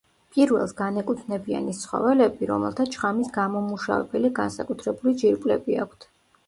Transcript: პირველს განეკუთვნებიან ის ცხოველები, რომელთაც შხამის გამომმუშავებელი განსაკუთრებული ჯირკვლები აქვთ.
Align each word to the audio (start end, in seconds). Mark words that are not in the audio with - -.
პირველს 0.35 0.71
განეკუთვნებიან 0.79 1.67
ის 1.75 1.83
ცხოველები, 1.85 2.47
რომელთაც 2.53 2.99
შხამის 2.99 3.31
გამომმუშავებელი 3.39 4.35
განსაკუთრებული 4.43 5.19
ჯირკვლები 5.23 5.81
აქვთ. 5.87 6.13